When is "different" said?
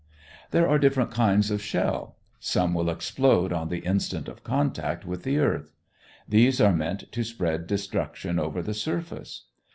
0.79-1.11